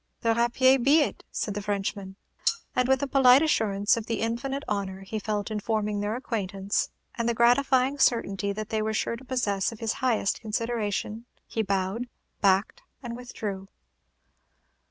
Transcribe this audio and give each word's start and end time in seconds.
"The 0.21 0.33
rapier 0.33 0.79
be 0.79 1.01
it," 1.03 1.23
said 1.29 1.53
the 1.53 1.61
Frenchman; 1.61 2.15
and 2.75 2.87
with 2.87 3.03
a 3.03 3.07
polite 3.07 3.43
assurance 3.43 3.95
of 3.95 4.07
the 4.07 4.21
infinite 4.21 4.63
honor 4.67 5.01
he 5.01 5.19
felt 5.19 5.51
in 5.51 5.59
forming 5.59 5.99
their 5.99 6.15
acquaintance, 6.15 6.89
and 7.19 7.29
the 7.29 7.35
gratifying 7.35 7.99
certainty 7.99 8.51
that 8.51 8.69
they 8.69 8.81
were 8.81 8.95
sure 8.95 9.15
to 9.15 9.23
possess 9.23 9.71
of 9.71 9.79
his 9.79 9.93
highest 10.01 10.41
consideration, 10.41 11.27
he 11.45 11.61
bowed, 11.61 12.09
backed, 12.41 12.81
and 13.03 13.15
withdrew. 13.15 13.67